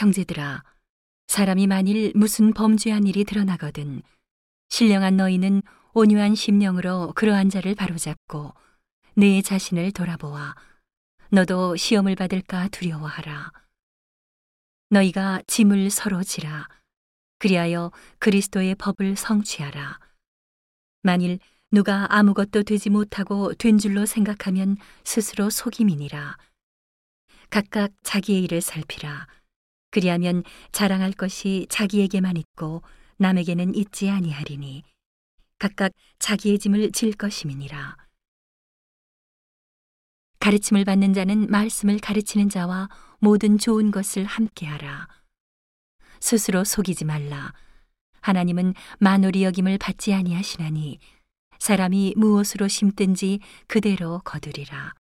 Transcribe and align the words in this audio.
형제들아, 0.00 0.64
사람이 1.26 1.66
만일 1.66 2.12
무슨 2.14 2.54
범죄한 2.54 3.06
일이 3.06 3.22
드러나거든 3.24 4.02
신령한 4.70 5.18
너희는 5.18 5.62
온유한 5.92 6.34
심령으로 6.34 7.12
그러한 7.14 7.50
자를 7.50 7.74
바로잡고 7.74 8.54
내 9.14 9.42
자신을 9.42 9.92
돌아보아 9.92 10.54
너도 11.28 11.76
시험을 11.76 12.16
받을까 12.16 12.68
두려워하라. 12.68 13.52
너희가 14.88 15.42
짐을 15.46 15.90
서로 15.90 16.22
지라. 16.22 16.66
그리하여 17.38 17.92
그리스도의 18.20 18.76
법을 18.76 19.16
성취하라. 19.16 19.98
만일 21.02 21.38
누가 21.70 22.06
아무것도 22.08 22.62
되지 22.62 22.88
못하고 22.88 23.52
된 23.52 23.76
줄로 23.76 24.06
생각하면 24.06 24.78
스스로 25.04 25.50
속임이니라. 25.50 26.38
각각 27.50 27.92
자기의 28.02 28.44
일을 28.44 28.62
살피라. 28.62 29.26
그리하면 29.90 30.44
자랑할 30.72 31.12
것이 31.12 31.66
자기에게만 31.68 32.36
있고 32.36 32.82
남에게는 33.18 33.74
있지 33.74 34.08
아니하리니 34.08 34.82
각각 35.58 35.92
자기의 36.18 36.58
짐을 36.58 36.92
질 36.92 37.12
것임이니라. 37.12 37.96
가르침을 40.38 40.86
받는 40.86 41.12
자는 41.12 41.50
말씀을 41.50 41.98
가르치는 41.98 42.48
자와 42.48 42.88
모든 43.18 43.58
좋은 43.58 43.90
것을 43.90 44.24
함께하라. 44.24 45.06
스스로 46.20 46.64
속이지 46.64 47.04
말라. 47.04 47.52
하나님은 48.22 48.74
만홀이 49.00 49.44
여김을 49.44 49.76
받지 49.78 50.14
아니하시나니 50.14 50.98
사람이 51.58 52.14
무엇으로 52.16 52.68
심든지 52.68 53.40
그대로 53.66 54.20
거두리라. 54.24 54.94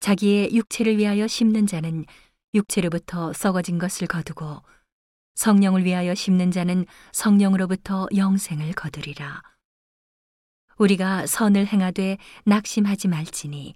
자기의 0.00 0.54
육체를 0.54 0.96
위하여 0.96 1.26
심는 1.26 1.66
자는 1.66 2.06
육체로부터 2.54 3.32
썩어진 3.32 3.78
것을 3.78 4.06
거두고 4.06 4.62
성령을 5.34 5.84
위하여 5.84 6.14
심는 6.14 6.50
자는 6.50 6.86
성령으로부터 7.12 8.06
영생을 8.14 8.72
거두리라. 8.72 9.42
우리가 10.78 11.26
선을 11.26 11.66
행하되 11.66 12.18
낙심하지 12.44 13.08
말지니 13.08 13.74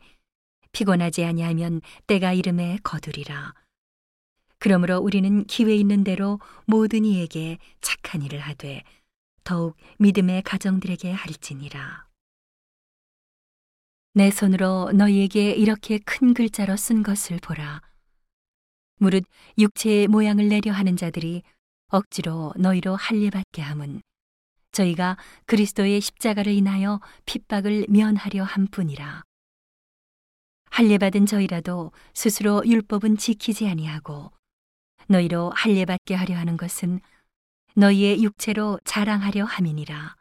피곤하지 0.73 1.25
아니하면 1.25 1.81
때가 2.07 2.33
이름에 2.33 2.79
거두리라. 2.83 3.55
그러므로 4.59 4.99
우리는 4.99 5.45
기회 5.45 5.75
있는 5.75 6.05
대로 6.05 6.41
모든 6.67 7.05
이에게 7.05 7.59
착한 7.81 8.23
일을 8.23 8.41
하되 8.41 8.83
더욱 9.45 9.77
믿음의 9.99 10.43
가정들에게 10.43 11.11
할지니라. 11.13 12.07
내 14.15 14.31
손으로 14.31 14.93
너희에게 14.93 15.53
이렇게 15.53 15.99
큰 15.99 16.35
글자로 16.35 16.77
쓴 16.77 17.03
것을 17.03 17.39
보라. 17.41 17.83
무릇 18.99 19.25
육체의 19.57 20.09
모양을 20.09 20.49
내려 20.49 20.73
하는 20.73 20.97
자들이 20.97 21.43
억지로 21.89 22.53
너희로 22.57 22.97
할례 22.97 23.31
받게 23.31 23.63
함은 23.63 24.03
저희가 24.73 25.17
그리스도의 25.47 26.01
십자가를 26.01 26.53
인하여 26.53 27.01
핍박을 27.25 27.87
면하려 27.89 28.45
함 28.45 28.67
뿐이라. 28.67 29.23
할례 30.71 30.99
받은 30.99 31.27
저희라도 31.27 31.93
스스로 32.15 32.63
율법은 32.67 33.17
지키지 33.17 33.69
아니하고 33.69 34.31
너희로 35.09 35.51
할례 35.55 35.85
받게 35.85 36.15
하려 36.15 36.37
하는 36.37 36.57
것은 36.57 37.01
너희의 37.75 38.23
육체로 38.23 38.79
자랑하려 38.85 39.45
함이니라. 39.45 40.17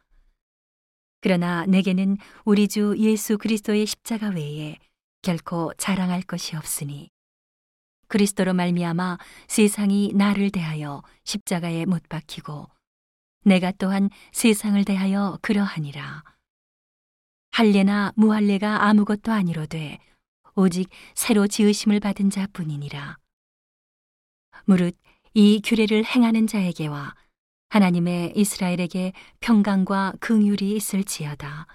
그러나 1.21 1.65
내게는 1.65 2.17
우리 2.45 2.67
주 2.67 2.95
예수 2.97 3.37
그리스도의 3.37 3.85
십자가 3.85 4.29
외에 4.29 4.77
결코 5.21 5.73
자랑할 5.77 6.21
것이 6.21 6.55
없으니 6.55 7.09
그리스도로 8.07 8.53
말미암아 8.53 9.17
세상이 9.47 10.13
나를 10.15 10.49
대하여 10.51 11.03
십자가에 11.23 11.85
못 11.85 12.07
박히고 12.09 12.67
내가 13.43 13.71
또한 13.71 14.09
세상을 14.31 14.83
대하여 14.85 15.39
그러하니라. 15.41 16.23
할례나 17.51 18.13
무할례가 18.15 18.85
아무것도 18.85 19.31
아니로되 19.31 19.99
오직 20.55 20.89
새로 21.15 21.47
지으심을 21.47 21.99
받은 21.99 22.29
자뿐이니라. 22.29 23.17
무릇 24.65 24.97
이 25.33 25.61
규례를 25.63 26.03
행하는 26.03 26.47
자에게와 26.47 27.15
하나님의 27.69 28.33
이스라엘에게 28.35 29.13
평강과 29.39 30.13
긍휼이 30.19 30.75
있을지어다. 30.75 31.67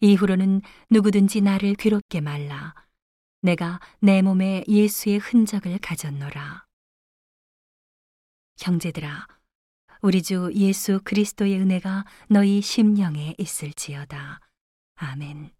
이후로는 0.00 0.62
누구든지 0.90 1.40
나를 1.40 1.74
괴롭게 1.74 2.20
말라. 2.20 2.74
내가 3.44 3.78
내 4.00 4.22
몸에 4.22 4.64
예수의 4.66 5.18
흔적을 5.18 5.76
가졌노라. 5.76 6.64
형제들아, 8.56 9.26
우리 10.00 10.22
주 10.22 10.50
예수 10.54 10.98
그리스도의 11.04 11.60
은혜가 11.60 12.06
너희 12.30 12.62
심령에 12.62 13.34
있을지어다. 13.36 14.40
아멘. 14.94 15.50